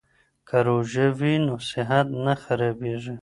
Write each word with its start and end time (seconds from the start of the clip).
که 0.47 0.57
روژه 0.67 1.07
وي 1.19 1.33
نو 1.45 1.55
صحت 1.69 2.07
نه 2.25 2.33
خرابیږي. 2.43 3.15